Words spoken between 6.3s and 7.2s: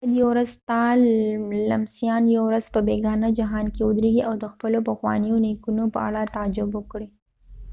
تعجب وکړي